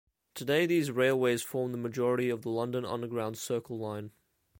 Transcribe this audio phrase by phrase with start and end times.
[0.33, 4.09] Today these railways form the majority of the London Underground's Circle line.